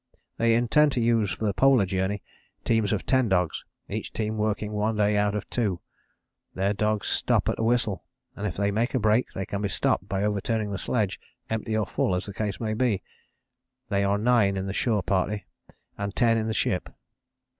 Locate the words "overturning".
10.23-10.71